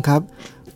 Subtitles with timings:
[0.00, 0.22] ังครับ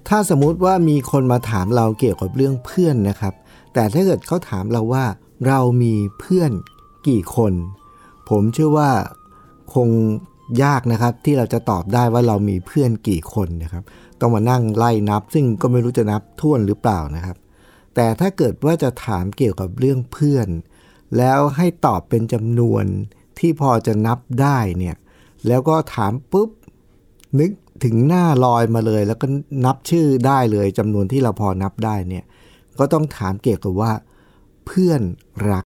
[0.08, 3.34] ถ้าสมมุติว่ามีคนมาถามเราเกี่ยวกับเรื่องเพื่อนนะครับ
[3.74, 5.04] แต่ถ้าเกิดเขาถามเราว่า
[5.46, 6.52] เรามีเพื่อน
[7.08, 7.52] กี่คน
[8.28, 8.90] ผมเชื่อว่า
[9.74, 9.88] คง
[10.62, 13.84] ยากนะครับ ที่เราจะตอบได้ว่าเรามีเพื่อนกี่คนนะครับ
[14.20, 17.36] ต้องมานั่งไล่นับ ซึ่งก็ไม่รู้จะนับท่วนหรือเปล่านะครับ
[17.94, 20.48] แต่ถ้าเกิดว่าจะถามเกี่ยวกับเรื่องเพื่อน
[21.16, 22.84] แล้วให้ตอบเป็นจำนวน
[23.38, 24.96] ที่พอจะนับได้เนี่ย
[25.46, 26.50] แล้วก็ถามปุ๊บ
[27.40, 27.50] นึก
[27.82, 29.26] ถึงหน้าลอยมาเลย แล้วก็
[29.64, 32.24] นับชื่อได้เลยจำนวนที่เราพอนับได้เนี่ย
[32.78, 33.92] ก็ต้องถามเกี่ยวกับว่า
[34.66, 35.02] เพื่อน
[35.50, 35.64] รัก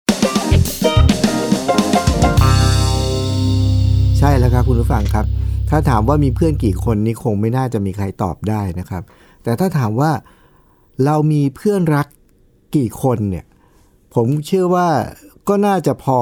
[4.18, 5.26] ใช่แล้วครับคุณผู้ฟังครับ
[5.70, 9.02] ถ้าถามว่ามีเพื่อนกี่คนนี่คงไม่น่าจะมีใครตอบได้นะครับ
[9.42, 10.10] แต่ถ้าถามว่า
[11.04, 12.06] เรามีเพื่อนรัก
[12.76, 13.44] กี่คนเนี่ย
[14.14, 14.88] ผมเชื่อว่า
[15.48, 16.18] ก็น่าจะพอ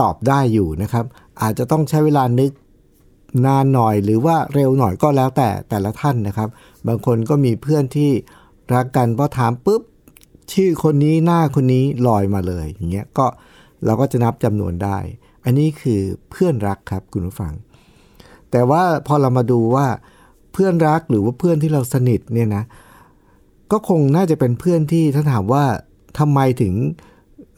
[0.00, 1.04] ตอบได้อยู่นะครับ
[1.42, 2.50] อาจจะต้องใช้เวลานึก
[3.46, 6.48] นานหน่อยหรือว่าเร็วหน่อยก็แล้วแต่แต่ละท่านนะครับ
[6.86, 8.10] บางคนก็มีเพื่อนที่
[8.74, 9.82] รักกันพอถามปุ๊บ
[10.52, 13.26] ชื่อคนนี้หน้าคนนี้ลอยมาเลยอย่างเงี้ยก็
[13.84, 14.98] เราก็จะนับจำนวนได้
[15.44, 17.52] อันนี้คือเพื่อนรักครับคุณผู้ฟัง
[18.50, 19.86] แต่ว่าพอเรามาดูว่า
[20.52, 22.64] เพื่อนรักหรือว่าเพื่อนที่เราสนิทเนี่ยนะ
[23.72, 25.64] ก็คงน่าจะเป็นเพื่อนที่ถ้าถามว่า
[26.18, 26.74] ทำไมถึง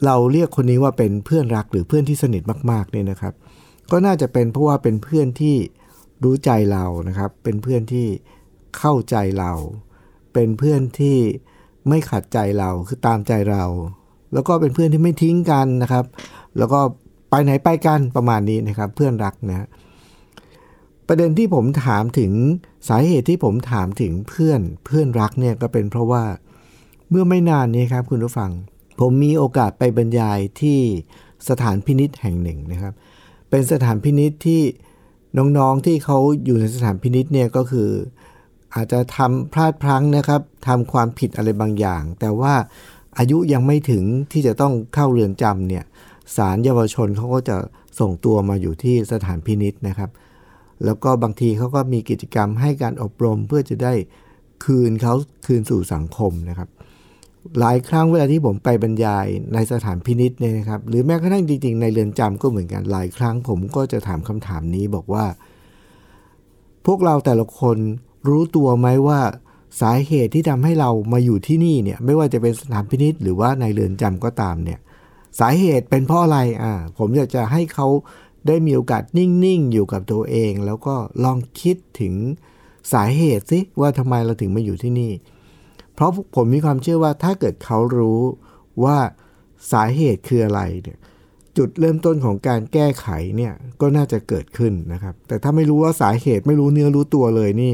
[0.05, 3.33] เราเรียกคนนี้ว่าเป็นเพื่อนรักหรือเพื่อนที่สนิทมากๆเนี่ยนะครับ
[3.91, 5.55] ก็น่าจะเป็นเพราะว่าเป็นเพื่อนที่
[6.23, 8.07] รู้ใจเรานะครับ เป็นเพื่อนที่
[8.77, 9.51] เข้าใจเรา
[10.33, 11.17] เป็นเพื่อนที่
[11.89, 13.63] ไม่ขัดใจเราคือตามใจเรา
[14.33, 16.05] แล้วก็เป็นเพื่อนที่ไม่ทิ้งกันนะครับ
[16.57, 16.79] แล้วก็
[17.29, 19.67] ไปไหนไปกันประมาณนี้นะครับ เพื่อนรักนะ
[21.07, 22.31] ประเด็นที่ผมถามถึง
[22.89, 26.23] สาเหตุที่ผมถามถึงเพื่อนเพื่อนรักเนี่ยก็เป็นเพราะว่า
[27.09, 28.51] เมื่อไม่นานนี้ครับคุณผู้ฟัง
[28.99, 30.79] ผมมีโอกาสไปบรรยายที่
[31.49, 32.93] สถานพินิษ์แห่งหนึ่งนะครับ
[33.55, 34.61] เป็นสถานพินิษที่
[35.37, 37.89] น้องๆที่เขาอยู่ในสถานพินิษเนี่ยก็คือ
[38.75, 42.53] อาจจะทำพลาดพลั้งนะครับทำความผิดอะไรบางอย่าง แต่ว่า
[43.17, 45.83] อายุยังไม่ถึงที่จะต้องเข้าเรือนจำเนี่ย
[46.35, 47.57] ศาลเยาวชนเขาก็จะ
[47.99, 50.09] ส่งตัวมาอยู่ที่สถานพินิษนะครับ
[50.85, 53.93] แล้วก็บางทีเขาก็มีกิจกรรมให้การอบรมเพื่อจะได้
[54.65, 55.13] คืนเขา
[55.45, 56.69] คืนสู่สังคมนะครับ
[57.59, 65.25] หลายครั้งเวลาที่ผมไปบรรยายในสถานพินิษเนี่ยนะครับ หรือแม้กระทั่งจริงๆ ในเรือนจำก็เหมือนกันหลายครั้งผมก็จะถามคำถามนี้บอกว่า
[66.85, 67.77] พวกเราแต่ละคน
[68.27, 69.19] รู้ตัวไหมว่า
[69.81, 74.79] สาเหตุที่ทำให้เรามาอยู่ที่นี่เนี่ยไม่ว่าจะเป็นสถานพินิษหรือว่าในเรือนจำก็ตามเนี่ย
[75.39, 77.87] สาเหตุเป็นเพราะอะไรอ่าผมอยากจะให้เขา
[78.47, 82.13] ได้มีโอกาสนิ่งๆ อยู่กับตัวเอง แล้วก็ลองคิดถึง
[82.93, 85.11] สาเหตุสิว่าทำไมเราถึงมาอยู่ที่นี่
[85.95, 88.21] เพราะผมมีความเชื่อว่าถ้าเกิดเขารู้
[88.83, 88.97] ว่า
[89.71, 90.97] สาเหตุคืออะไรเนี่ย
[91.57, 93.07] จุดเริ่มต้นของการแก้ไข
[93.37, 97.73] เนี่ยก็น่าจะเกิดขึ้นนะครับ แต่ถ้าไม่รู้ว่าสาเหตุไม่รู้เนื้อรู้ตัวเลยนี่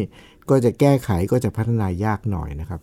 [0.50, 2.82] ก็จะแก้ไขก็จะพัฒนายากหน่อยนะครับ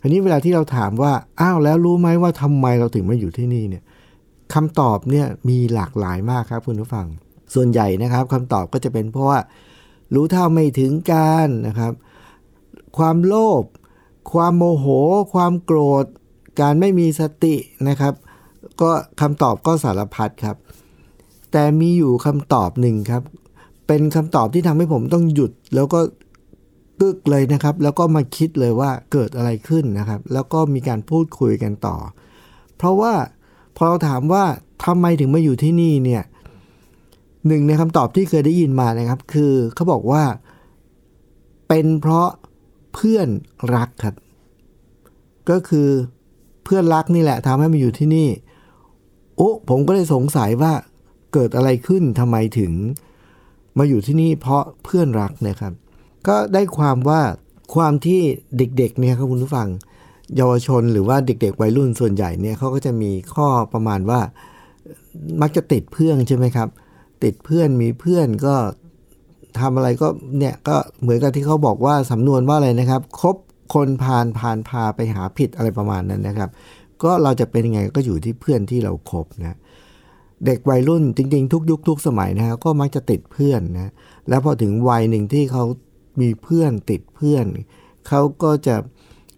[0.00, 3.82] ทีนี้เวลาที่เราถามว่าอ้าวแล้วรู้ไหมว่าทำไมเราถึงมาอยู่ที่นี่เนี่ย
[4.54, 7.06] คำตอบเนี่ยมีหลากหลายมากครับคุณผู้ฟัง
[7.54, 9.38] ส่วนใหญ่นะครับคำตอบก็จะเป็นเพราะว่า
[10.14, 11.92] รู้เท่าไม่ถึงการนะครับ
[12.98, 13.62] ความโลภ
[14.32, 14.86] ความโมโห
[15.32, 16.04] ความโกรธ
[16.60, 17.54] การไม่มีสติ
[17.88, 18.14] นะครับ
[18.80, 18.90] ก็
[19.20, 20.56] คำตอบก็สารพัดครับ
[21.52, 23.22] แต่มีอยู่คำตอบหนึ่งครับ
[23.86, 26.00] เป็นคำตอบที่ทำให้ผมต้องหยุดแล้วก็
[27.00, 31.96] กึกเลยนะครับ แล้วก็มาคิดเลยว่าเกิดอะไรขึ้นนะครับ แล้วก็มีการพูดคุยกันต่อ
[32.76, 33.12] เพราะว่า
[33.76, 34.44] พอเราถามว่า
[34.84, 36.22] ทำไมถึงมาอยู่ที่นี่เนี่ย
[37.46, 40.22] หนึ่งในคำตอบที่เคยได้ยินมานะครับ คือเขาบอกว่า
[41.68, 42.28] เป็นเพราะ
[42.94, 43.28] เพื่อน
[43.74, 44.14] รักครับ
[45.50, 45.88] ก็คือ
[46.64, 48.28] เพื่อนรักนี่แหละทำให้มาอยู่ที่นี่
[49.36, 50.72] โอ้ผมก็เลยสงสัยว่า
[51.32, 52.72] เกิดอะไรขึ้นทำไมถึง
[53.78, 55.72] มาอยู่ที่นี่เพราะเพื่อนรักนะครับ
[56.28, 57.20] ก็ได้ความว่า
[57.74, 58.20] ความที่
[58.56, 59.68] เด็กๆเนี่ยครับคุณผู้ฟัง
[60.36, 64.20] เยาวชนหรือว่าเด็ก ๆ วัยรุ่นส่วนใหญ่เนี่ยเขาก็จะมีข้อประมาณว่า
[65.40, 66.68] มักจะติดเพื่อนใช่ไหมครับ
[67.24, 68.54] ติดเพื่อนมีเพื่อนก็
[69.60, 70.08] ทำอะไรก็
[70.38, 73.36] เนี่ยก็เหมือนกับที่เขาบอกว่าสำนวนว่าอะไรนะครับ คบ
[73.74, 76.50] คนพาลพาลพาไปหาผิดอะไรประมาณนั้นนะครับ
[77.02, 79.56] ก็เราจะเป็นยังไงก็อยู่ที่เพื่อนที่เราคบนะ
[80.46, 83.92] เด็กวัยรุ่นจริง ๆ ทุกยุคทุกสมัยนะฮะก็มักจะติดเพื่อนนะ
[84.28, 85.64] แล้วพอถึงวัยหนึ่งที่เขา
[86.20, 87.46] มีเพื่อนติดเพื่อน
[88.08, 88.76] เขาก็จะ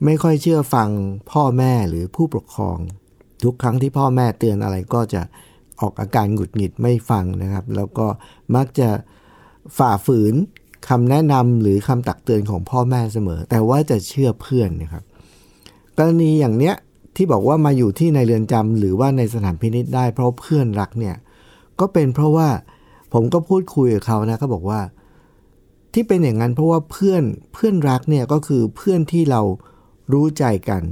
[0.04, 0.88] ไม่ค่อยเชื่อฟัง
[1.30, 2.78] พ่อแม่หรือผู้ปกครอง
[3.44, 5.22] ทุกครั้งที่พ่อแม่เตือนอะไรก็จะ
[5.80, 8.06] ออกอาการหงุดหงิดไม่ฟังนะครับ แล้วก็
[8.56, 8.88] มักจะ
[9.78, 10.34] ฝ่าฝืน
[10.88, 15.04] คำแนะนำหรือคำตักเตือนของพ่อแม่เสมอ แต่ว่าจะเชื่อเพื่อนนะครับ
[15.98, 16.74] กรณีอย่างเนี้ย
[17.16, 21.16] ที่บอกว่ามาอยู่ที่ในเรือนจำหรือว่าในสถานพินิษได้ เพราะเพื่อนรักเนี่ย
[21.80, 22.48] ก็เป็นเพราะว่า
[23.12, 24.80] ผมก็พูดคุยกับเขานะเขาบอกว่า
[25.94, 27.22] ที่เป็นอย่างนั้นเพราะว่าเพื่อน
[27.52, 29.42] เพื่อนรักเนี่ยก็คือเพื่อนที่เรา
[30.12, 30.82] รู้ใจกัน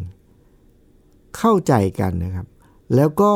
[1.38, 2.46] เข้าใจกันนะครับ
[2.96, 3.30] แล้วก็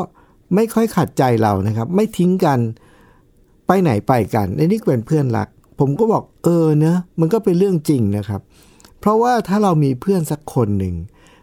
[0.55, 2.59] ไม่ค่อยขัดใจเรานะครับ ไม่ทิ้งกัน
[3.67, 5.49] ไปไหนไปกันในนี่เป็นเพื่อนรัก
[5.79, 8.41] ผมก็บอกเออเนะมันก็เป็นเรื่องจริงนะครับ
[9.01, 10.95] เพราะว่าถ้าเรามีเพื่อนสักคนหนึ่ง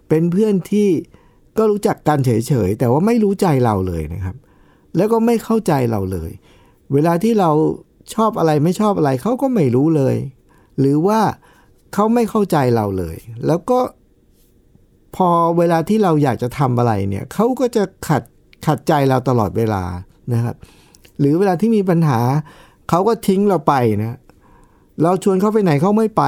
[0.10, 0.88] เป็นเพื่อนที่
[1.58, 4.36] ก็รู้จักกันเฉยๆแต่ว่าไม่รู้ใจเราเลยนะครับ
[4.96, 6.32] แล้วก็ไม่เข้าใจเราเลย
[6.94, 7.52] เวลาที่เรา
[8.16, 10.16] ชอบอะไรไม่ชอบอะไรเขาก็ไม่รู้เลย
[10.80, 11.20] หรือว่า
[11.94, 13.18] เขาไม่เข้าใจเราเลย
[13.48, 13.80] แล้วก็
[15.16, 18.24] พอเวลาที่เราอยากจะทำอะไรเนี่ยเขาก็จะขัด
[18.66, 19.84] ขัดใจเราตลอดเวลา
[20.34, 20.56] นะครับ
[21.20, 22.20] หรือเวลาที่มีปัญหา
[22.90, 23.74] เขาก็ทิ้งเราไป
[24.04, 24.18] นะ
[25.02, 26.24] เราชวนเขาไปไหนเขาไม่ไป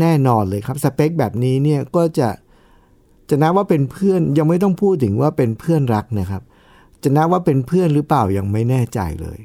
[0.00, 2.28] แน่นอนเลยครับ สเปคแบบนี้เนี่ยก็จะ
[3.30, 6.42] จะนับว่าเป็นเพื่อนยังไม่ต้องพูดถึงว่าเป็นเพื่อนรักนะครับ
[7.02, 9.40] จะนับว่าเป็นเพื่อนหรือเปล่ายังไม่แน่ใจเลย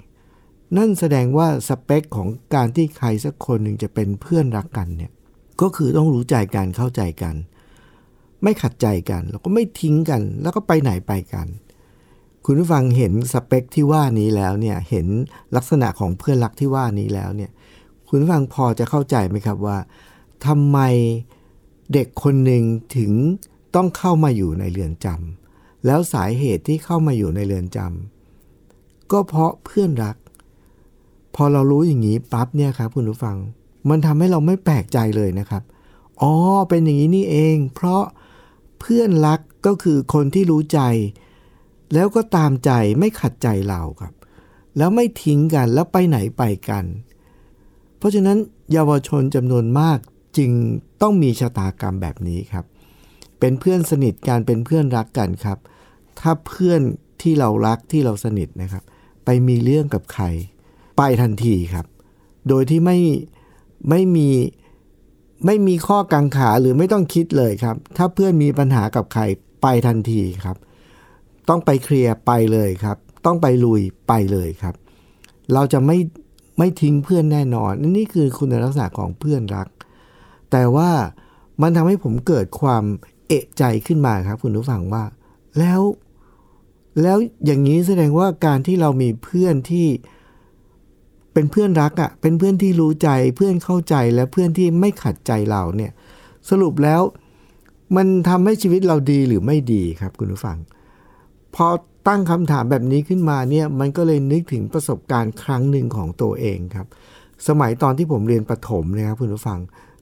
[0.77, 5.11] นั่นแสดงว่าสเปคของการที่ใครสักคนหนึ่งจะเป็นเพื่อนรักกันเนี่ย
[5.61, 7.35] ก็คือต้องรู้ใจกันเข้าใจกัน
[8.43, 11.47] ไม่ขัดใจกัน แล้วก็ไม่ทิ้งกัน แล้วก็ไปไหนไปกัน
[12.47, 15.07] คุณผู้ฟังเห็นสเปคที่ว่านี้แล้วเนี่ยเห็น
[15.55, 17.51] ลักษณะของเพื่อนรักที่ว่านี้แล้วเนี่ย
[18.07, 19.77] คุณผู้ฟังพอจะเข้าใจไหมครับว่า
[20.45, 20.79] ทำไม
[21.93, 22.63] เด็กคนหนึ่ง
[22.97, 23.11] ถึง
[23.75, 30.15] ต้องเข้ามาอยู่ในเรือนจำแล้วสาเหตุที่เข้ามาอยู่ในเรือนจำก็เพราะเพื่อนรัก
[31.35, 33.37] พอเรารู้อย่างนี้ปั๊บเนี่ยครับคุณผู้ฟัง
[33.89, 35.63] มันทำให้เราไม่แปลกใจเลยนะครับ
[36.21, 36.33] อ๋อ
[36.69, 38.03] เป็นอย่างนี้นี่เอง เพราะ
[38.79, 40.81] เพื่อนรักก็คือคนที่รู้ใจ
[41.93, 44.13] แล้วก็ตามใจไม่ขัดใจเราครับ
[44.77, 46.85] แล้วไม่ทิ้งกันแล้วไปไหนไปกัน
[47.97, 48.37] เพราะฉะนั้น
[48.73, 49.97] เยาวชนจำนวนมาก
[50.37, 50.51] จึง
[51.01, 52.65] ต้องมีชะตากรรมแบบนี้ครับ
[53.39, 55.57] เป็นเพื่อนสนิทกันเป็นเพื่อนรักกันครับ
[56.19, 56.81] ถ้าเพื่อน
[57.21, 58.83] ที่เรารักที่เราสนิทนะครับ
[59.25, 60.25] ไปมีเรื่องกับใคร
[60.97, 61.85] ไปทันทีครับ
[62.47, 62.97] โดยที่ไม่
[63.89, 64.29] ไม่มี
[65.45, 69.23] ไม่มีข้อกังขาหรือไม่ต้องคิดเลยครับ ถ้าเพื่อนมีปัญหากับใคร
[69.61, 70.57] ไปทันทีครับ
[71.49, 74.75] ต้องไปเคลียร์ไปเลยครับ ต้องไปลุยไปเลยครับ
[75.53, 75.97] เราจะไม่
[76.57, 79.67] ไม่ทิ้งเพื่อนแน่นอน นี่คือคุณลักษณะของเพื่อนรัก
[80.51, 80.89] แต่ว่า
[81.61, 82.83] มันทำให้ผมเกิดความ
[83.27, 85.03] เอะใจขึ้นมาครับ คุณผู้ฟังว่า
[85.59, 85.81] แล้ว
[87.01, 89.87] แล้วอย่างนี้แสดงว่าการที่เรามีเพื่อนที่
[91.33, 95.91] เป็นเพื่อนรักอะ่ะ เป็นเพื่อนที่รู้ใจ เพื่อนเข้าใจและเพื่อนที่ไม่ขัดใจเราเนี่ย
[96.49, 97.01] สรุปแล้ว
[97.95, 100.57] มันทำให้ชีวิตเราดีหรือไม่ดีครับ คุณผู้ฟัง
[101.55, 101.67] พอ
[102.07, 106.87] ตั้งคำถามแบบนี้ขึ้นมาเนี่ยมันก็เลยนึกถึงประสบการณ์ครั้งหนึ่งของตัวเองครับ
[107.47, 109.59] สมัยตอนที่ผมเรียนประถมนะครับคุณผู้ฟัง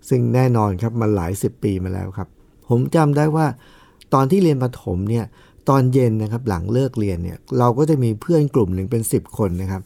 [0.09, 2.27] ซึ่งแน่นอนครับมันหลายสิบปีมาแล้วครับ
[2.69, 3.45] ผมจำได้ว่า
[4.13, 5.25] ตอนที่เรียนประถมเนี่ย
[5.69, 9.81] ตอนเย็นนะครับหลังเลิกเรียนเนี่ยเราก็จะมีเพื่อนกลุ่มหนึ่งเป็น 10 คนนะครับ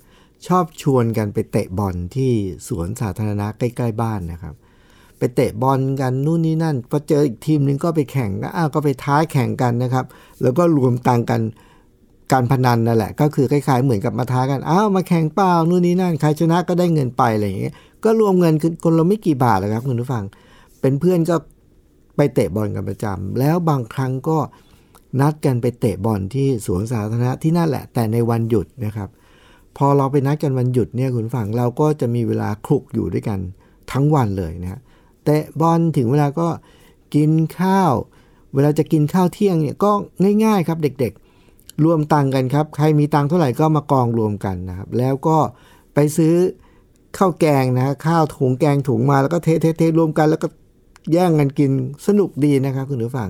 [0.48, 2.32] ชอบชวนกันไปเตะบอลที่
[2.68, 4.56] สวนสาธารณะใกล้ ๆ บ้านนะครับ
[5.18, 10.06] ไปเตะบอลกันนู่นนี่นั่นพอเจออีกทีมหนึ่งก็ไปแข่งอ้าวก็ไปท้าแข่งกันนะครับ
[10.42, 11.42] แล้วก็รวมตังกัน
[12.32, 18.54] การพนันนั่นแหละ ก็คือคล้ายๆเหมือนกับมาท้ากันอ้าวมาแข่งเปล่านู่นนี่นั่นใครชนะก็ได้เงินไปอะไรอย่างเงี้ยก็รวมเงิน
[18.84, 20.24] คนเราไม่กี่บาทหรอกครับคุณผู้ฟัง
[20.82, 21.36] เป็นเพื่อนก็
[22.16, 24.38] ไปเตะบอลกันประจำแล้วบางครั้งก็
[25.20, 29.10] นัดกันไปเตะบอลที่สวนสาธารณะที่นั่นแหละ แต่ในวันหยุดนะครับ
[29.78, 33.40] พอเราไปนัดกันวันหยุดเนี่ยคุณฟังเราก็จะมีเวลาคลุกอยู่ด้วยกัน
[33.92, 34.82] ทั้งวันเลยนะ
[35.24, 36.48] เตะบอลถึงเวลาก็
[37.16, 37.94] กินข้าว
[38.54, 39.92] เวลาจะกินข้าวเที่ยงเนี่ยก็
[40.46, 41.27] ง่าย ๆ ครับเด็กๆ
[41.84, 45.38] รวมตังกันครับ ใครมีตังเท่าไหร่ก็มากองรวมกันนะครับ แล้วก็
[45.94, 46.34] ไปซื้อ
[47.18, 50.48] ข้าวแกงนะข้าวถุงแกงถุงมาแล้วก็เทเทเทรวมกัน แล้วก็
[51.14, 51.72] แย่งกันกิน
[52.08, 53.30] สนุกดีนะครับ คุณผู้ฟัง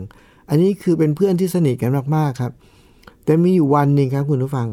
[0.50, 2.52] อันนี้คือเป็นเพื่อนที่สนิทกันมากๆครับ
[3.26, 4.68] แต่มีอยู่วันหนึ่งครับ คุณผู้ฟัง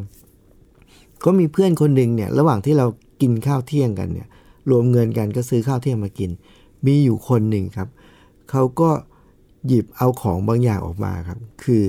[1.24, 2.86] ก็มีเพื่อนคนหนึ่งเนี่ย ระหว่างที่เรา
[3.20, 4.28] กินข้าวเที่ยงกันเนี่ย
[4.70, 6.30] รวมเงินกันก็ซื้อข้าวเที่ยงมากิน
[6.86, 7.88] มีอยู่คนหนึ่งครับ
[8.50, 8.90] เขาก็
[9.66, 11.84] หยิบเอาของบางอย่างออกมาครับ คือ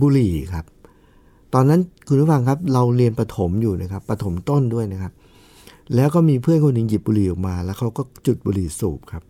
[0.00, 0.64] บุหรี่ครับ
[1.54, 5.12] ตอนนั้นคุณผู้ฟังครับเราเรียนประถมอยู่นะครับประถมต้นด้วยนะครับ
[5.94, 9.22] แล้วก็มีเพื่อนคนหนึ่งหยิบบุหรี่ออกมา แล้วเขาก็จุดบุหรี่สูบครับ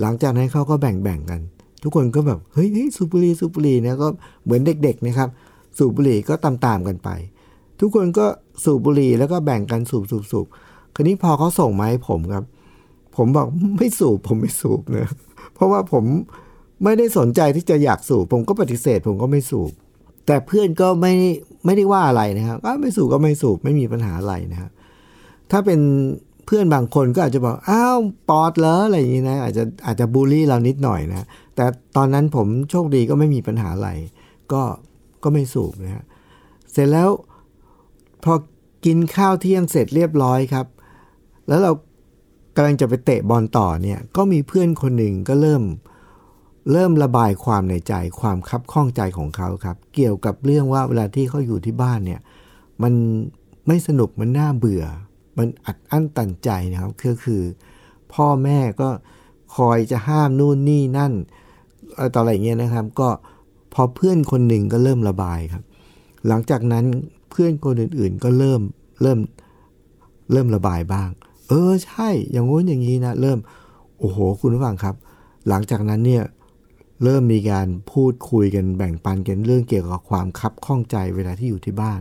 [0.00, 1.40] หลังจากนั้นเขาก็แบ่งแบ่งกัน
[1.82, 4.08] ทุกคนก็แบบเฮ้ยเฮ้ยสูบบุหรี่สูบบุหรี่นะก็
[4.44, 5.28] เหมือนเด็กๆนะครับ
[5.78, 7.08] สูบบุหรี่ก็ตามๆกันไป
[7.80, 8.26] ทุกคนก็
[8.64, 10.46] สูบบุหรี่แล้วก็แบ่งกันสูบสูบสูบ
[10.94, 12.44] คราวนี้พอเขาส่งมาให้ผมครับ
[13.16, 15.08] ผมบอกไม่สูบผมไม่สูบนะ
[15.54, 16.04] เพราะว่าผม
[16.84, 19.72] ไม่ได้สนใจที่จะอยากสูบผมก็ปฏิเสธ ผมก็ไม่สูบ
[20.26, 21.14] แต่เพื่อนก็ไม่
[21.64, 24.70] ไม่ได้ว่าอะไรนะครับก็ไม่สูบก็ไม่สูบไม่มีปัญหาอะไรนะครับ
[25.50, 25.80] ถ้าเป็น
[26.46, 27.98] เพื่อนบางคนก็อาจจะบอกอ้าว
[28.28, 31.26] ปอดเหรออะไรอย่างนี้นะอาจจะอาจจะบูลลี่เรานิดหน่อยนะ
[31.56, 31.64] แต่
[31.96, 33.90] ตอนนั้นผมโชคดีก็ไม่มีปัญหาอะไร
[34.52, 34.62] ก็
[35.22, 36.04] ก็ไม่สูบนะฮะ
[36.72, 37.08] เสร็จแล้ว
[38.24, 38.34] พอ
[38.84, 40.66] กินข้าวเที่ยงเสร็จเรียบร้อยครับ
[41.48, 41.72] แล้วเรา
[42.56, 52.20] กำลังจะไปเตะบอลต่อเนี่ยก็มีเพื่อนคนหนึ่งก็เริ่มเเริ่มระบายความในใจความคับข้องใจของเขาครับ เกี่ยวกับเรื่องว่าเวลาที่เขาอยู่ที่บ้านเนี่ย
[52.82, 52.94] มัน
[53.66, 54.84] ไม่สนุกมันน่าเบื่อ
[55.38, 57.42] มันอัดอั้นตันใจนะครับก็คือ
[58.12, 58.88] พ่อแม่ก็
[59.56, 61.12] คอยจะห้ามนู่นนี่นั่น
[62.14, 63.08] ต่ออะไรเงี้ยนะครับ ก็
[63.74, 65.62] พอเพื่อนคนหนึ่งก็เริ่มระบายครับ
[66.26, 66.84] หลังจากนั้น
[67.30, 68.60] เพื่อนคนอื่นๆ ก็เริ่ม
[69.02, 69.18] เริ่ม
[70.32, 71.08] เริ่มระบายบ้าง
[71.48, 73.38] เออใช่อย่างงู้นอย่างนี้นะเริ่ม
[73.98, 74.94] โอ้โหคุณผู้ฟังครับ
[75.48, 76.22] หลังจากนั้นเนี่ย
[77.02, 82.00] เริ่มมีการพูดคุยกันแบ่งปันกันเรื่องเกี่ยวกับความคับข้องใจเวลาที่อยู่ที่บ้าน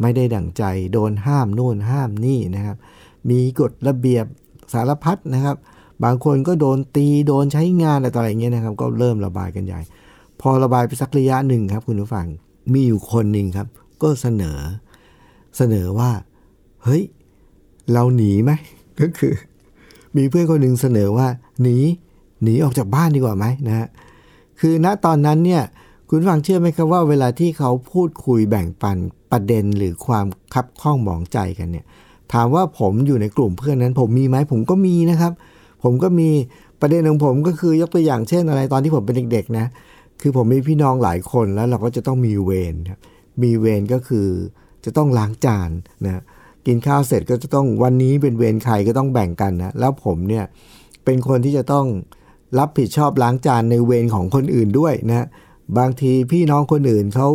[0.00, 2.76] ไม่ได้ดั่งใจโดนห้ามโน่นห้ามนี่นะครับ
[3.30, 4.26] มีกฎระเบียบ
[4.72, 5.56] สารพัดนะครับ
[6.04, 9.80] บางคนก็โดนตีโดนใช้งานอะไรต่ออะไรเงี้ยนะครับ ก็เริ่มระบายกันใหญ่
[10.40, 12.26] พอระบายไปสักระยะหนึ่งครับ คุณผู้ฟัง
[12.72, 13.66] มีอยู่คนหนึ่งครับ
[14.02, 14.58] ก็เสนอ
[15.56, 16.10] เสนอว่า
[16.84, 17.02] เฮ้ย
[17.92, 18.50] เราหนีไหม
[19.00, 19.32] ก็คือ
[20.16, 21.26] มีเพื่อนคนหนึ่งเสนอว่า
[21.62, 21.76] หนี
[22.42, 23.86] หนีออกจากบ้านดีกว่าไหมนะฮะ
[24.60, 25.62] คือณตอนนั้นเนี่ย
[26.08, 28.96] คุณฟังเชื่อไหมครับว่าเวลาที่เขาพูดคุยแบ่งปัน
[29.32, 31.84] ประเด็นหรือความคับข้องหมองใจกันเนี่ย
[32.32, 35.32] ถามว่าผมอยู่ในกลุ่มเพื่อนนั้น ผมมีไหมผมก็มีนะครับ
[35.82, 36.28] ผมก็มี
[36.80, 39.66] ประเด็นของผมก็คือยกตัวอย่างเช่นอะไรตอนที่ผมเป็นเด็กๆนะ
[40.20, 42.98] คือผมมีพี่น้องหลายคนแล้วเราก็จะต้องมีเวรครับ
[43.42, 44.28] มีเวรก็คือ
[44.84, 45.70] จะต้องล้างจาน
[46.06, 46.22] นะ
[46.66, 50.44] กินข้าวเสร็จก็จะต้องวันนี้เป็นเวรใครก็ต้องแบ่งกันนะแล้วผมเนี่ย
[51.04, 51.86] เป็นคนที่จะต้อง
[52.58, 55.26] รับผิดชอบล้างจานในเวรของคนอื่นด้วยนะ
[55.78, 57.28] บางทีพี่น้องคนอื่นเขา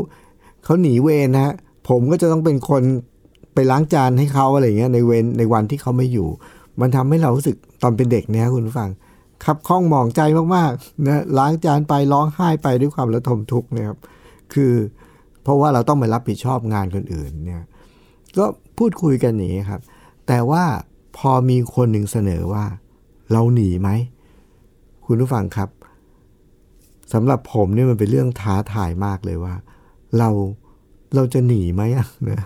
[0.64, 1.54] เขาหนีเวรนะ
[1.90, 2.84] ผมก็จะต้องเป็นคน
[3.54, 6.28] ไปล้างจานให้เขาอะไรเงี้ยในเวรในวันที่เขาไม่อยู่
[6.82, 8.90] มันทำให้เรารู้สึกตอนเป็นเด็กเนี่ยคุณผู้ฟัง
[9.46, 10.22] ขับข้องหมองใจ
[10.56, 13.98] มากๆนะล้างจานไปร้องไห้ไปด้วยความระทมทุกข์นะครับ
[14.54, 14.74] คือ
[15.44, 17.64] เพราะว่าเราต้องไปรับผิดชอบงานคนอื่นเนี่ย
[18.38, 18.46] ก็
[18.78, 19.82] พูดคุยกันอย่างนี้ครับ
[20.28, 20.64] แต่ว่า
[21.18, 22.66] พอมีคนหนึ่งเสนอว่า
[23.32, 23.90] เราหนีไหม
[25.14, 25.70] คุณผู้ฟังครับ
[27.14, 29.56] สำหรับผมเนี่ยมันเป็นเรื่องท้าทายมากเลยว่า
[30.18, 30.30] เรา
[31.16, 31.82] เราจะหนีไหม
[32.30, 32.40] นะ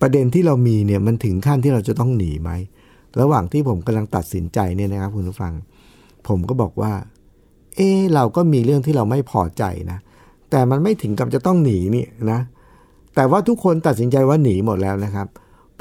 [0.00, 2.50] ประเด็นที่เรามีเนี่ยมันถึงขั้นที่เราจะต้องหนีไหม
[3.20, 5.52] ระหว่างที่ผมกำลังตัดสินใจเนี่ยนะครับคุณผู้ฟัง
[6.28, 6.92] ผมก็บอกว่า
[7.76, 9.98] เออเราก็มีเรื่องที่เราไม่พอใจนะ
[10.50, 12.40] แต่มันไม่ถึงกับจะต้องหนีนี่นะ
[13.14, 15.26] แต่ว่าทุกคนตัดสินใจว่าหนีหมดแล้วนะครับ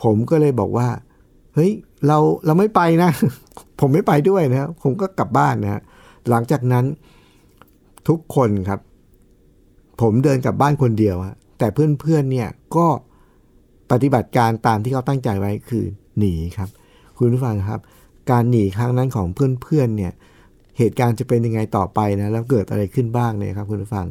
[0.03, 0.87] ผมก็เลยบอกว่า
[1.55, 1.71] เฮ้ย
[2.07, 3.09] เราเราไม่ไปนะ
[3.79, 5.81] ผมไม่ไปด้วยนะ ผมก็กลับบ้านนะ
[6.29, 6.85] หลังจากนั้น
[8.07, 8.79] ทุกคนครับ
[10.01, 11.15] ผมเดินกลับบ้านคนเดียว
[11.59, 12.87] แต่เพื่อนๆเนี่ยก็
[13.91, 15.85] ปฏิบัติการตามที่เขาตั้งใจไว้คือ
[16.19, 16.69] หนีครับ
[17.17, 17.79] คุณผู้ฟังครับ
[18.31, 20.13] การหนีครั้งนั้นของเพื่อนๆเนี่ย
[20.77, 24.05] เหตุการณ์จะเป็นยังไงต่อไปนะแล้วเกิดอะไรขึ้นบ้างเนี่ยครับ คุณผู้ฟัง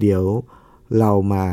[0.00, 0.22] เดี๋ยว
[0.98, 1.44] เรามา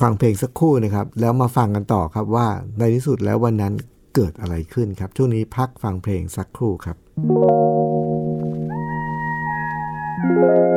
[0.00, 3.72] ฟังเพลงสักครู่นะครับ แล้วมาฟังกันต่อครับว่าในที่สุดแล้ววันนั้น
[4.14, 6.96] เกิดอะไรขึ้นครับ ช่วงนี้พักฟังเพลงสักครู่ครับ
[10.42, 10.71] thank you.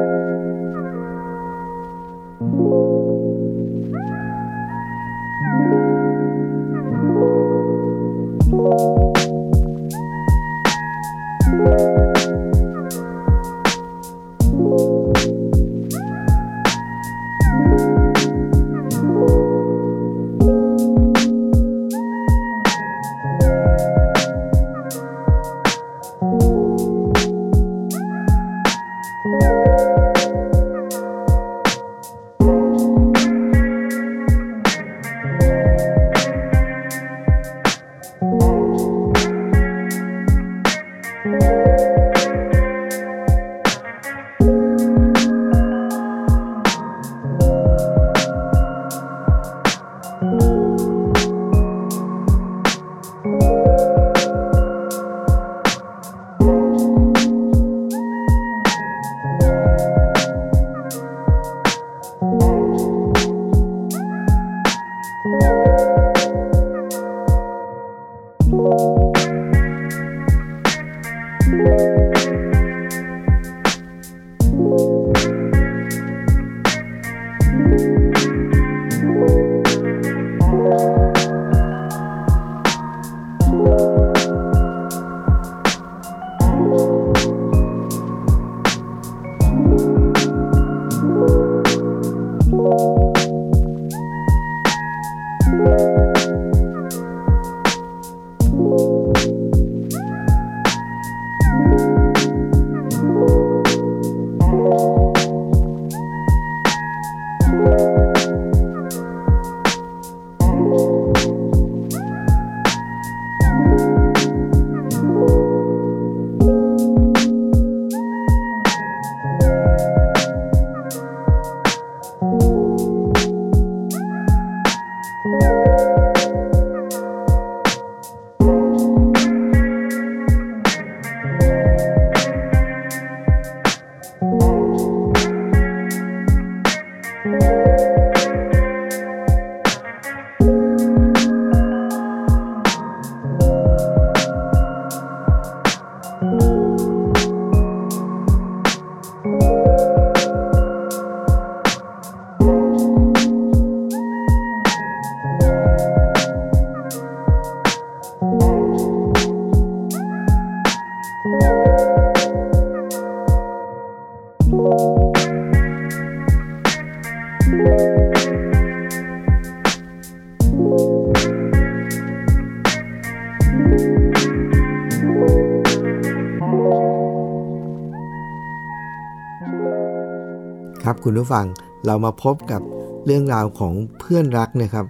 [181.07, 181.45] คุณผู้ฟัง
[181.85, 182.61] เรามาพบกับ
[183.05, 184.85] เรื่องราวของเพื่อนรักนะครับ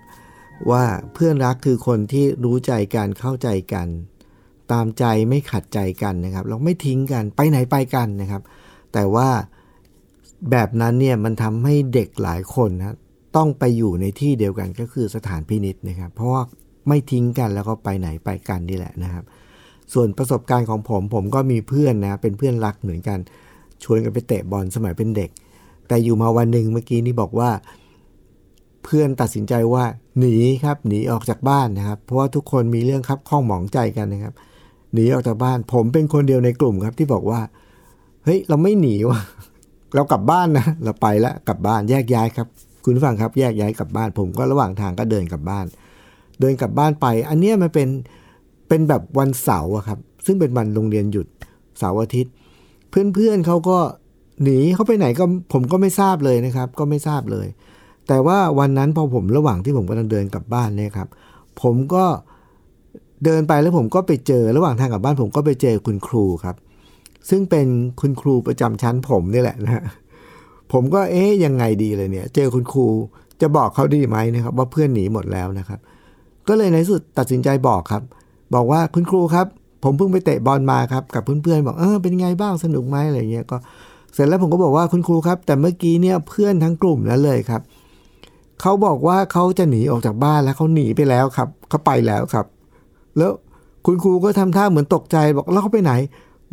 [0.72, 3.88] ว่าเพื่อนรักคือคนที่รู้ใจกันเข้าใจกัน
[4.72, 8.41] ตามใจไม่ขัดใจกันนะครับ เราไม่ทิ้งกันไปไหนไปกันนะครับ
[8.93, 9.29] แต่ว่า
[10.51, 12.98] แบบนั้นเนี่ยมันทำให้เด็กหลายคนนะ
[13.36, 16.41] ต้องไปอยู่ในที่เดียวกันก็คือสถานพินิษนะครับ เพราะว่า
[16.88, 19.24] ไม่ทิ้งกันแล้วก็ไปไหนไปกันนี่แหละนะครับ
[19.94, 23.20] ส่วนประสบการณ์ของผมผมก็มีเพื่อนนะเป็นเพื่อนรักเหมือนกัน
[23.83, 25.31] ชวนกันไปเตะบอลสมัยเป็นเด็ก
[25.87, 27.50] แต่อยู่มาวันหนึ่งเมื่อกี้นี่บอกว่า
[28.83, 29.83] เพื่อนตัดสินใจว่า
[30.19, 34.33] หนีครับหนีออกจากบ้านนะครับ เพราะว่าทุกคนมีเรื่องครับข้องหมองใจกันนะครับ
[34.93, 37.41] หนีออกจากบ้าน ผมเป็นคนเดียวในกลุ่มครับ ที่บอกว่า
[38.24, 39.19] เฮ้ยเราไม่หนีว่ะ
[39.95, 42.48] เรากลับบ้านนะเราไปแล้วกลับบ้านแยกย้ายครับ
[42.83, 45.65] คุณฟังครับแยกย้ายกลับบ้าน ผมก็ระหว่างทางก็เดินกลับบ้าน
[46.39, 47.89] เดินกลับบ้านไป อันเนี้ยมันเป็น
[48.67, 51.27] เป็นแบบวันเสาร์ครับ ซึ่งเป็นวันโรงเรียนหยุด
[51.79, 52.33] เสาร์อาทิตย์
[52.89, 53.77] เพื่อนๆเขาก็
[54.43, 57.48] หนีเขาไปไหนก็ผมก็ไม่ทราบเลยนะครับ ก็ไม่ทราบเลย
[58.07, 61.07] แต่ว่าวันนั้นพอผมระหว่างที่ผมกำลังเดินกลับบ้านเนี่ยครับ
[61.61, 62.05] ผมก็
[63.25, 66.55] เดินไปแล้วผมก็ไปเจอระหว่างทางกลับบ้าน ผมก็ไปเจอคุณครูครับ
[67.29, 67.67] ซึ่งเป็น
[68.01, 69.83] คุณครูประจำชั้นผมนี่แหละนะ
[70.71, 72.85] ผมก็เอ๊ยยังไงดีเลยเนี่ย เจอคุณครู
[73.41, 75.79] จะบอกเขาดีไหมนะครับ ว่าเพื่อนหนีหมดแล้วนะครับ
[76.48, 78.03] ก็เลยในที่สุดตัดสินใจบอกครับ
[78.55, 79.48] บอกว่าคุณครูครับ
[79.83, 83.57] ผมเพิ่งไปเตะบอลมาครับ กับเพื่อนๆบอกเออเป็นไงบ้างสนุกไหมอะไรเงี้ยก็
[84.16, 87.62] เสร็จแล้วผมก็บอกว่าคุณครูครับ แต่เมื่อกี้เนี่ยเพื่อนทั้งกลุ่มนั้นเลยครับ
[88.62, 92.46] เขาบอกว่าเขาจะหนีออกจากบ้านแล้วเขาหนีไปแล้วครับเขาไปแล้วครับ
[93.18, 93.32] แล้ว
[93.86, 95.94] คุณครูก็ทำท่าเหมือนตกใจบอกแล้วเขาไปไหน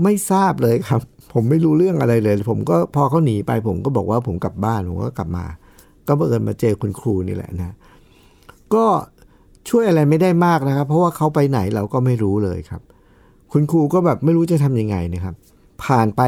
[0.02, 1.00] ไม่ทราบเลยครับ
[1.32, 5.44] ผมไม่รู้เรื่องอะไรเลย ผมก็พอเขาหนีไป ผมก็บอกว่าผมกลับบ้านผมก็กลับมา
[6.06, 7.74] ก็บังเอิญมาเจอคุณครูนี่แหละนะ
[8.74, 8.84] ก็
[9.68, 12.82] ช่วยอะไรไม่ได้มากนะครับ เพราะว่าเขาไปไหนเราก็ไม่รู้เลยครับ
[13.52, 15.34] คุณครูก็แบบไม่รู้จะทำยังไงนะครับ
[15.84, 16.20] ผ่านไป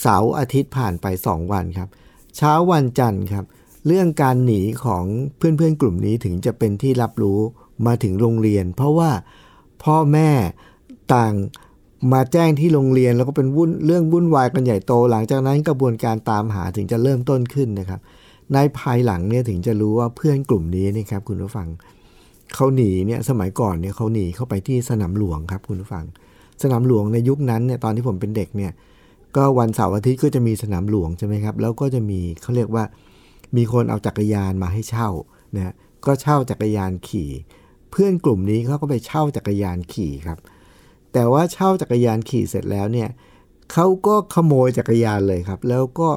[0.00, 1.88] เสาร์อาทิตย์ผ่านไป 2 วันครับ
[2.36, 3.44] เช้าวันจันทร์ครับ
[3.86, 5.04] เรื่องการหนีของ
[5.36, 7.40] เพื่อนๆกลุ่มนี้ถึงจะเป็นที่รับรู้
[7.86, 9.10] มาถึงโรงเรียน เพราะว่า
[9.84, 10.30] พ่อแม่
[11.14, 11.34] ต่าง
[12.12, 18.00] มาแจ้งที่โรงเรียนแล้วก็เป็นวุ่นเรื่องวุ่นวายกันใหญ่โต หลังจากนั้นกระบวนการตามหาถึงจะเริ่มต้นขึ้นนะครับ
[18.52, 21.68] ในภายหลังเนี่ยถึงจะรู้ว่าเพื่อนกลุ่มนี้นี่ครับคุณผู้ฟัง
[22.54, 26.04] เขาหนีเนี่ยสมัยก่อนเนี่ยเขาหนีเข้าไปที่สนามหลวงครับคุณผู้ฟัง
[26.62, 28.72] สนามหลวงในยุคนั้นเนี่ยตอนที่ผมเป็นเด็กเนี่ย
[29.38, 32.84] ก็วันเสาร์อาทิตย์ก็จะมีสนามหลวงใช่ไหมครับ แล้วก็จะมีเขาเรียกว่า
[33.56, 35.08] มีคนเอาจักรยานมาให้เช่า
[35.56, 35.74] นะ
[36.06, 37.30] ก็เช่าจักรยานขี่
[37.90, 40.38] เพื่อนกลุ่มนี้เขาก็ไปเช่าจักรยานขี่ครับ
[41.12, 43.08] แต่ว่าเช่าจักรยานขี่เสร็จแล้วเนี่ย
[43.72, 46.10] เขาก็ขโมยจักรยานเลยครับ แล้วก็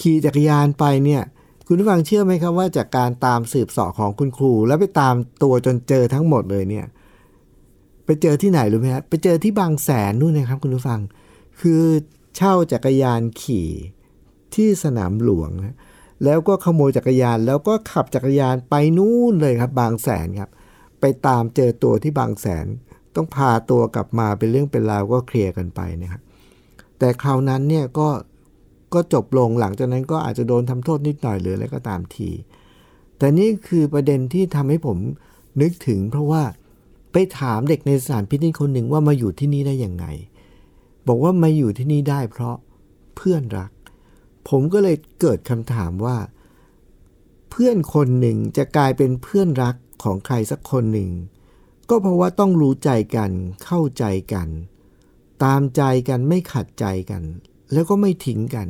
[0.00, 1.22] ขี่จักรยานไปเนี่ย
[1.66, 6.86] คุณผู้ฟังเชื่อไหมครับว่าจากการตามสืบสาะของคุณครู แล้วไปตามตัวจนเจอทั้งหมดเลยเนี่ย
[8.04, 11.00] ไปเจอที่ไหนรู้ไหมครับไปเจอที่บางแสนนู่นนะครับคุณผู้ฟัง
[11.60, 11.82] คือ
[12.36, 13.70] เช่าจักรยานขี่
[14.54, 15.76] ที่สนามหลวงนะ
[16.24, 20.50] แล้วก็ขโมยจักรยาน แล้วก็ขับจักรยานไปนู่นเลยครับ บางแสนครับ
[21.00, 22.66] ไปตามเจอตัวที่บางแสน
[23.14, 26.22] ต้องพาตัวกลับมาเป็นเรื่องเป็นราวก็เคลียร์กันไปนะครับ
[26.98, 28.08] แต่คราวนั้นเนี่ยก็
[28.94, 32.30] ก็จบลงหลังจากนั้นก็อาจจะโดนทำโทษนิดหน่อยหรืออะไรก็ตามที
[33.18, 34.98] แต่นี่คือประเด็นที่ทำให้ผม
[35.60, 36.42] นึกถึง เพราะว่า
[37.12, 40.06] ไปถามเด็กในสถานพินิจคนหนึ่งว่ามาอยู่ที่นี่ได้ยังไง
[41.06, 42.56] บอกว่ามาอยู่ที่นี่ได้เพราะ
[43.16, 43.70] เพื่อนรัก
[44.48, 46.16] ผมก็เลยเกิดคำถามว่า
[47.50, 51.10] เพื่อนคนหนึ่งจะกลายเป็นเพื่อนรักของใครสักคนหนึ่ง
[51.88, 53.30] ก็เพราะว่าต้องรู้ใจกัน
[53.64, 54.48] เข้าใจกัน
[55.44, 57.22] ตามใจกันไม่ขัดใจกัน
[57.72, 58.68] แล้วก็ไม่ทิ้งกัน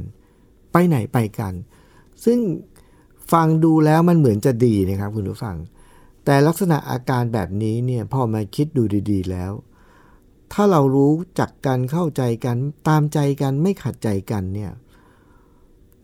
[0.72, 1.54] ไปไหนไปกัน
[2.24, 2.38] ซึ่ง
[3.32, 5.56] ฟังดูแล้วมันเหมือนจะดีนะครับคุณผู้ฟัง
[6.24, 9.52] แต่ลักษณะอาการแบบนี้เนี่ยพอมาคิดดูดี ๆ แล้ว
[10.52, 12.56] ถ้าเรารู้จักกันเข้าใจกัน
[12.88, 14.72] ตามใจกันไม่ขัดใจกันเนี่ย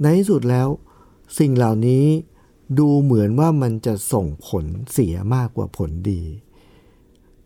[0.01, 0.69] ในที่สุดแล้ว
[1.39, 2.05] สิ่งเหล่านี้
[2.79, 6.23] ดูเหมือนว่ามันจะส่งผลเสียมากกว่าผลดี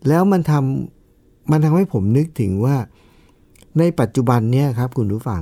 [0.07, 2.75] แล้วมันทำมันทำให้ผมนึกถึงว่า
[3.79, 5.41] ในปัจจุบันเนี่ยครับคุณผู้ฟัง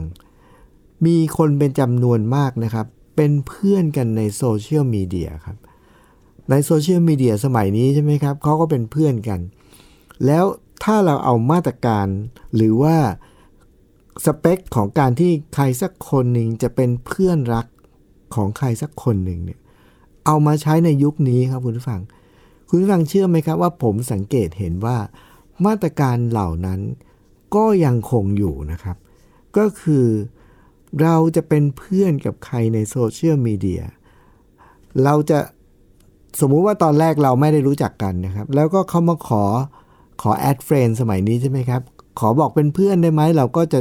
[1.05, 5.57] มีคนเป็นจำนวนมากนะครับ เป็นเพื่อนกันในโซเชียลมีเดียครับ
[6.49, 9.39] ในโซเชียลมีเดียสมัยนี้ใช่ไหมครับเขาก็เป็นเพื่อนกัน
[10.25, 10.45] แล้ว
[10.83, 12.07] ถ้าเราเอามาตรการ
[12.55, 12.97] หรือว่า
[14.25, 17.67] สเปคของการที่ใครสักคนหนึ่งจะเป็นเพื่อนรัก
[18.35, 19.59] ของใครสักคนหนึ่งเนี่ย
[20.25, 22.01] เอามาใช้ในยุคนี้ครับคุณผู้ฟัง
[22.69, 24.97] คุณผู้ฟังเชื่อไหมครับว่าผมสังเกตเห็นว่า
[25.65, 26.79] มาตรการเหล่านั้น
[27.55, 28.97] ก็ยังคงอยู่นะครับ
[29.57, 30.05] ก็คือ
[31.01, 33.83] เราจะเป็นเพื่อนกับใครในโซเชียลมีเดีย
[35.03, 35.39] เราจะ
[36.39, 39.43] สมมุติว่าตอนแรกเราไม่ได้รู้จักกันนะครับ แล้วก็เขามาขอ
[40.21, 41.81] ขอแอดเฟรนสมัยนี้ใช่ไหมครับ
[42.19, 43.79] ขอบอกเป็นเพื่อนได้ไหมเราก็จะ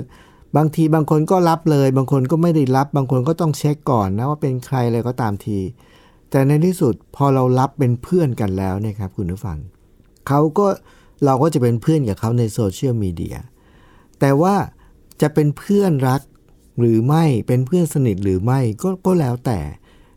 [0.57, 5.59] บางทีบางคนก็รับเลย บางคนก็ไม่ได้รับบางคนก็ต้องเช็คก่อนนะว่าเป็นใครอะไรก็ตามที
[6.31, 9.59] แต่ในที่สุดพอเรารับเป็นเพื่อนกันแล้วเนี่ยครับคุณผู้ฟัง
[10.29, 10.67] เขาก็
[11.25, 13.37] เราก็จะเป็นเพื่อนกับเขาในโซเชียลมีเดีย
[14.21, 14.55] แต่ว่า
[15.23, 16.21] จะเป็นเพื่อนรัก
[16.81, 19.61] หรือไม่เป็นเพื่อนสนิทหรือไม่ก็ก็แล้วแต่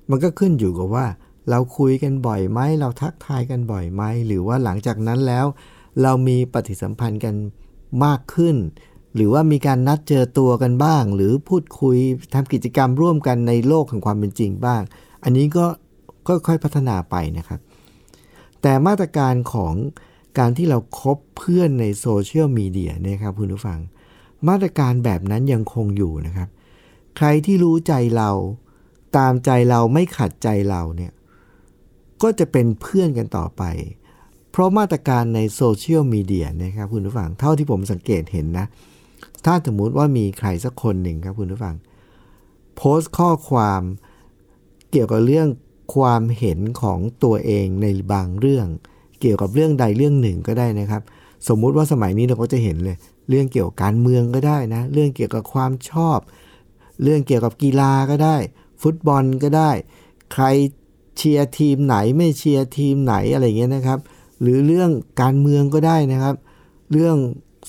[0.09, 1.05] มันก็ขึ้นอยู่กับว่า
[1.49, 5.45] เราคุยกันบ่อยไหมเราทักทายกันบ่อยไหมหรือว่าหลังจากนั้นแล้ว
[6.01, 7.35] เรามีปฏิสัมพันธ์กัน
[8.05, 8.55] มากขึ้น
[9.15, 11.97] หรือว่ามีการนัดเจอตัวกันบ้าง หรือพูดคุย
[12.33, 14.81] ทำกิจกรรมร่วมกันในโลกแห่งความเป็นจริงบ้าง
[15.23, 15.65] อันนี้ก็
[16.27, 17.59] ค่อยๆพัฒนาไปนะครับ
[18.61, 19.73] แต่มาตรการของ
[20.39, 23.79] การที่เราครบเพื่อนในโซเชียลมีเดียนะครับคุณผู้ฟัง
[24.47, 26.49] มาตรการแบบนั้นยังคงอยู่นะครับ
[27.17, 28.29] ใครที่รู้ใจเรา
[29.17, 31.11] ตามใจเราไม่ขัดใจเราเนี่ย
[32.21, 33.63] ก็จะเป็นเพื่อนกันต่อไป
[34.53, 38.65] เพราะมาตรการในโซเชียลมีเดียนะครับคุณผู้ฟังเท่าที่ผมสังเกตเห็นนะ
[39.45, 41.75] ถ้าสมมุติว่ามีใครสักคนหนึ่งครับคุณผู้ฟัง
[42.75, 43.81] โพสต์ข้อความ
[44.91, 45.47] เกี่ยวกับเรื่อง
[45.95, 48.67] ความเห็นของตัวเองในบางเรื่อง
[49.21, 51.01] เกี่ยวกับเรื่องใดเรื่องหนึ่งก็ได้นะครับ
[51.47, 52.97] สมมุติว่าสมัยนี้เราก็จะเห็นเลย
[53.29, 56.19] เรื่องเกี่ยวกับการเมืองก็ได้นะ เรื่องเกี่ยวกับความชอบ
[57.03, 58.35] เรื่องเกี่ยวกับกีฬาก็ได้
[58.81, 59.71] ฟุตบอลก็ได้
[60.33, 60.45] ใคร
[61.17, 63.99] เชียร์ทีมไหนไม่เชียร์ทีมไหนอะไรเงี้ยนะครับ
[64.43, 66.35] หรือเรื่องการเมืองก็ได้นะครับ
[66.91, 67.17] เรื่อง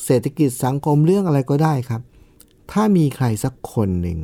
[0.05, 2.03] เศรษฐกิจสังคมเรื่องอะไรก็ได้ครับ
[2.73, 4.19] ถ้ามีใครสักคนหนึ่ง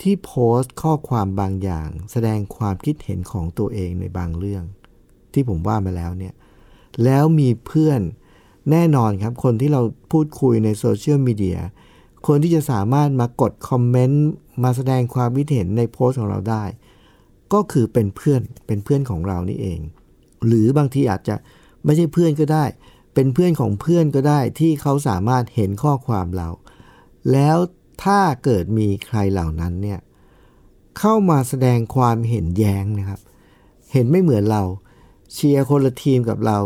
[0.00, 4.64] ที่โพสต์ข้อความบางอย่าง แสดงความคิดเห็นของตัวเองในบางเรื่อง
[5.32, 6.34] ที่ผมว่ามาแล้วเนี่ย
[7.04, 8.00] แล้วมีเพื่อน
[8.70, 11.58] แน่นอนครับ คนที่เราพูดคุยในโซเชียลมีเดีย
[12.26, 14.26] คนที่จะสามารถมากดคอมเมนต์
[14.64, 16.64] มาแสดงความคิดเห็นในโพสต์ของเราได้
[17.52, 19.80] ก็คือเป็นเพื่อนเป็นเพื่อนของเรานี่เอง
[20.46, 21.34] หรือบางทีอาจจะ
[21.84, 22.64] ไม่ใช่เพื่อนก็ได้
[23.14, 26.48] เป็นเพื่อนของเพื่อนก็ได้ที่เขาสามารถเห็นข้อความเรา
[27.32, 27.56] แล้ว
[28.04, 30.00] ถ้าเกิดมีใครเหล่านั้นเนี่ย
[30.98, 33.20] เข้ามาแสดงความเห็นแย้งนะครับ
[33.92, 34.62] เห็นไม่เหมือนเรา
[35.32, 36.58] เชียร์คนละทีมกับเรา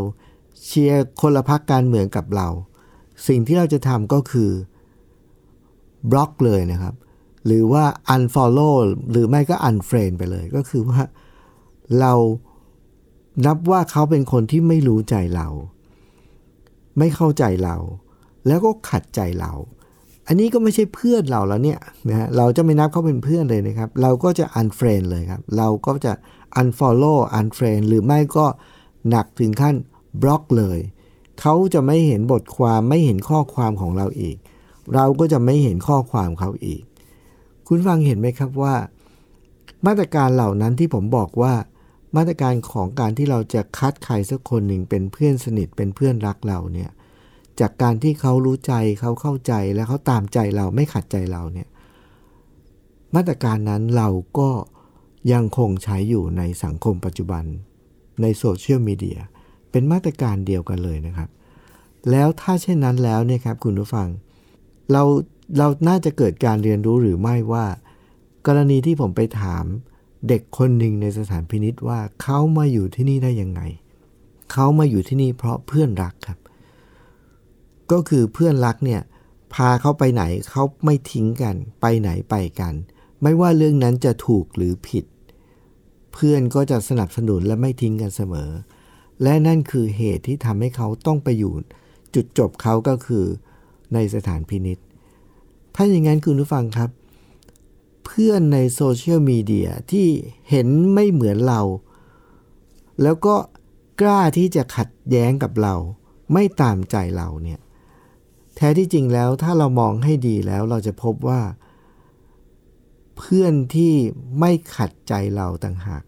[0.64, 2.48] เชียร์คนละพักการเมืองกับเรา
[3.28, 4.50] สิ่งที่เราจะทำก็คือ
[6.11, 6.94] บล็อกเลยนะครับ
[7.46, 8.76] หรือว่า unfollow
[9.11, 11.00] หรือไม่ก็ unfriend ไปเลย ก็คือว่า
[12.00, 12.12] เรา
[13.46, 15.48] นับว่าเขาเป็นคนที่ไม่รู้ใจเรา
[16.98, 17.77] ไม่เข้าใจเรา
[18.46, 19.53] แล้วก็ขัดใจเรา
[20.27, 26.12] อันนี้ก็ไม่ใช่เพื่อนเราแล้วเนี่ยนะฮะเราจะไม่นับเขาเป็นเพื่อนเลยนะครับ เราก็จะ unfriend เลยครับ เราก็จะ
[26.61, 28.46] unfollow unfriend หรือไม่ก็
[29.11, 29.74] หนักถึงขั้น
[30.22, 30.79] บล็อกเลย
[31.40, 34.37] เขาจะไม่เห็นบทความไม่เห็นข้อความของเราอีก
[34.94, 36.83] เราก็จะไม่เห็นข้อความเขาอีก
[37.66, 38.74] คุณฟังเห็นไหมครับว่า
[39.87, 41.55] มาตรการเหล่านั้นที่ผมบอกว่า
[42.16, 46.90] มาตรการของการที่เราจะคัดใครสักคนหนึ่งเป็นเพื่อนสนิทเป็นเพื่อนรักเราเนี่ย
[47.61, 51.68] จากการที่เขารู้ใจเขาเข้าใจและเขาตามใจเราไม่ขัดใจเราเนี่ย
[53.14, 54.51] มาตรการนั้นเราก็
[55.33, 57.44] ยังคงใช้อยู่ในสังคมปัจจุบัน
[58.23, 59.18] ในโซเชียลมีเดีย
[59.71, 61.29] เป็นมาตรการเดียวกันเลยนะครับ
[62.11, 64.09] แล้วถ้าเช่นนั้นแล้วเนี่ยครับคุณผู้ฟัง
[64.92, 65.03] เรา
[65.59, 67.66] เราน่าจะเกิดการเรียนรู้หรือไม่ว่า
[68.47, 69.64] กรณีที่ผมไปถาม
[70.28, 73.61] เด็กคนหนึ่งในสถานพินิษว่าเขามาอยู่ที่นี่ได้ยังไง
[74.52, 76.38] เขามาอยู่ที่นี่เพราะเพื่อนรักครับ
[77.92, 79.00] ก็คือเพื่อนรักเนี่ย
[79.54, 82.74] พาเขาไปไหนเขาไม่ทิ้งกัน ไปไหนไปกัน
[83.22, 85.04] ไม่ว่าเรื่องนั้นจะถูกหรือผิด
[86.12, 88.50] เพื่อนก็จะสนับสนุนและไม่ทิ้งกันเสมอ
[89.22, 91.52] และนั่นคือเหตุที่ทำให้เขาต้องไปอยู่
[92.14, 93.24] จุดจบเขาก็คือ
[93.94, 94.78] ในสถานพินิษ
[95.74, 96.90] ถ้าอย่างนั้นคุณผู้ฟังครับ
[98.22, 100.09] พื่อนในโซเชียลมีเดียที่
[100.50, 101.61] เห็นไม่เหมือนเรา
[103.02, 103.37] แล้วก็
[104.00, 105.74] กล้าที่จะขัดแย้งกับเรา
[106.33, 107.61] ไม่ตามใจเราเนี่ย
[108.57, 111.40] แท้ที่จริงแล้วถ้าเรามองให้ดีแล้วเราจะพบว่า
[113.18, 113.94] เพื่อนที่
[114.40, 116.04] ไม่ขัดใจเราต่างหาก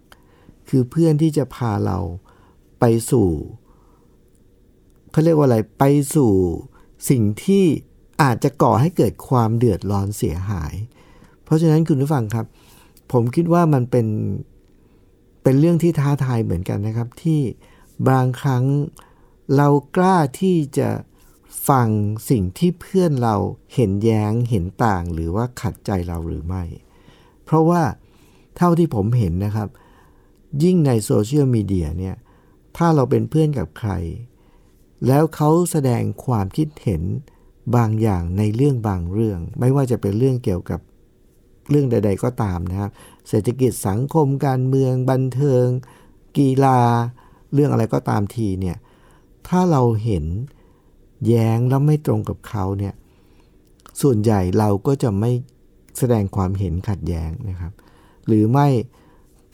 [0.68, 1.98] คือเพื่อนที่จะพาเรา
[2.80, 3.28] ไปสู่
[5.10, 6.32] เขาเรียกว่าอะไรไปสู่
[7.10, 7.64] สิ่งที่
[8.22, 10.74] อาจจะก่อให้เกิดความเดือดร้อนเสียหาย
[11.50, 12.46] เพราะฉะนั้นคุณผู้ฟังครับ
[13.12, 14.06] ผมคิดว่ามันเป็น
[15.42, 17.40] เป็นเรื่องที่ท้าทายเหมือนกันนะครับ ที่
[18.08, 18.64] บางครั้ง
[19.56, 20.88] เรากล้าที่จะ
[21.68, 21.88] ฟัง
[22.30, 23.36] สิ่งที่เพื่อนเรา
[23.74, 26.62] เห็นแย้งเห็นต่างหรือว่าขัดใจเราหรือไม่
[27.44, 27.82] เพราะว่า
[28.56, 29.68] เท่าที่ผมเห็นนะครับ
[30.62, 32.16] ยิ่งในโซเชียลมีเดียเนี่ย
[32.76, 33.92] ถ้าเราเป็นเพื่อนกับใคร
[35.06, 37.02] แล้วเขาแสดงความคิดเห็น
[37.76, 40.80] บางอย่างในเรื่องบางเรื่อง ไม่ว่าจะเป็นเรื่องเกี่ยวกับ
[41.68, 42.90] เรื่องใด ๆ ก็ตามนะครับ
[43.28, 45.66] เศรษฐกิจสังคมการเมืองบันเทิง
[46.38, 46.80] กีฬา
[47.52, 48.76] เรื่องอะไรก็ตามทีเนี่ย
[49.48, 50.24] ถ้าเราเห็น
[51.26, 52.94] แย้งแล้วไม่ตรงกับเขาเนี่ย
[54.02, 55.30] ส่วนใหญ่เราก็จะไม่
[55.98, 57.72] แสดงความเห็นขัดแย้งนะครับ
[58.26, 58.68] หรือไม่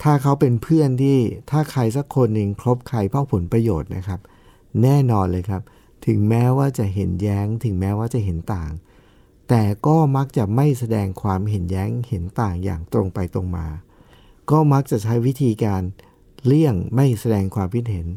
[0.03, 1.17] ถ้าเขาเป็นเพื่อนที่
[1.51, 4.19] ถ้าใครสักคนหนึ่งครบใครเพราะผลประโยชน์นะครับ
[4.83, 5.61] แน่นอนเลยครับ
[6.05, 8.71] ถึงแม้ว่าจะเห็นแย้ง ถึงแม้ว่าจะเห็นต่าง
[9.49, 13.67] แต่ก็มักจะไม่แสดงความเห็นแย้งเห็นต่างอย่างตรงไปตรงมา
[14.51, 15.81] ก็มักจะใช้วิธีการ
[16.45, 18.07] เลี่ยงไม่แสดงความคิดเห็น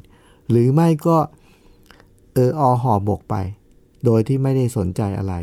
[0.51, 1.19] หรือไม่ก็
[2.35, 3.35] เอออหอบกไป
[4.05, 5.35] โดยที่ไม่ได้สนใจอะไร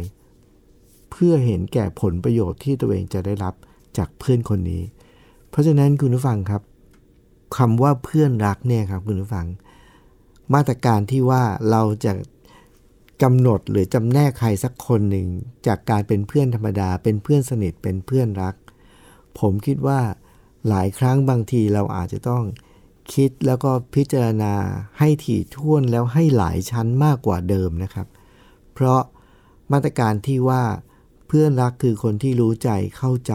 [1.11, 3.53] เพื่อเห็นแก่ผลประโยชน์ที่ตัวเองจะได้รับ
[3.97, 4.83] จากเพื่อนคนนี้
[5.49, 6.61] เพราะฉะนั้นคุณผู้ฟังครับ
[7.57, 9.47] คำว่าเพื่อนรักเนี่ยครับคุณผู้ฟัง
[10.53, 12.13] มาตรการที่ว่าเราจะ
[13.23, 15.27] กำหนดหรือจำแนกใครสักคนหนึ่ง
[15.67, 18.55] จากการเป็นเพื่อนธรรมดา เป็นเพื่อนสนิทเป็นเพื่อนรัก
[19.39, 19.99] ผมคิดว่า
[20.67, 22.43] หลายครั้งบางทีเราอาจจะต้อง
[23.13, 24.53] คิดแล้วก็พิจารณา
[24.99, 28.07] ให้ถี่ถ้วนแล้วให้หลายชั้นมากกว่าเดิมนะครับ
[28.73, 29.01] เพราะ
[29.71, 30.63] มาตรการที่ว่า
[31.27, 33.33] เพื่อนรักคือคนที่รู้ใจเข้าใจ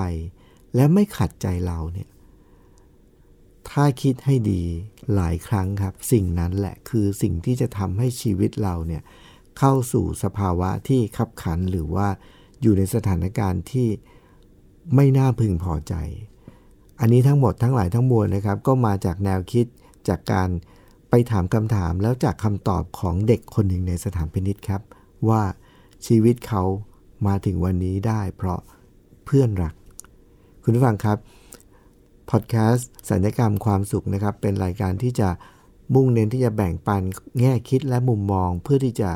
[0.74, 2.08] และไม่ขัดใจเราเนี่ย
[3.70, 4.62] ถ้าคิดให้ดี
[5.14, 9.02] หลายครั้งครับ สิ่งนั้นแหละคือสิ่งที่จะทำให้ชีวิตเราเนี่ย
[9.58, 12.08] เข้าสู่สภาวะที่ขับขันหรือว่า
[12.62, 13.88] อยู่ในสถานการณ์ที่
[14.94, 15.94] ไม่น่าพึงพอใจ
[17.00, 19.66] อันนี้ทั้งหมดทั้งหลายทั้งมวลนะครับ ก็มาจากแนวคิด
[20.08, 20.48] จากการ
[21.10, 24.82] ไปถามคำถามแล้วจากคำตอบของเด็กคนหนึ่งในสถานพินิษครับ
[25.28, 25.42] ว่า
[26.06, 26.62] ชีวิตเขา
[27.26, 28.60] มาถึงวันนี้ได้เพราะ
[29.24, 29.74] เพื่อนรัก
[30.62, 31.18] คุณผู้ฟังครับ
[32.30, 35.28] พอดแคสต์สัญญกรรมความสุขนะครับ เป็นรายการที่จะ
[35.94, 37.02] มุ่งเน้นที่จะแบ่งปัน
[37.40, 39.10] แง่คิดและมุมมอง เพื่อที่จะ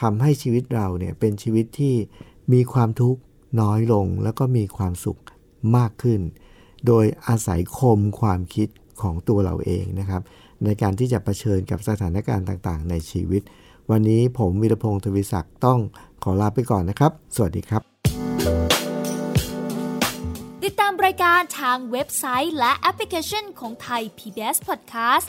[0.00, 1.94] ทำให้ชีวิตเราเนี่ยเป็นชีวิตที่
[2.52, 3.20] มีความทุกข์
[3.60, 5.20] น้อยลงแล้วก็มีความสุข
[5.76, 6.20] มากขึ้น
[6.86, 8.68] โดยอาศัยคมความคิด
[9.02, 10.22] ของตัวเราเองนะครับ
[10.64, 13.42] ในการที่จะะเผชิญกับสถานการณ์ต่างๆ ในชีวิต
[13.90, 15.78] วันนี้ผมวิรพงศ์ทวิศักดิ์ต้อง
[16.22, 17.82] ขอลาไปก่อนนะครับ สวัสดีครับ
[20.64, 25.28] ติดตามรายการทางเว็บไซต์และแอปพลิเคชันของไทย PBS Podcast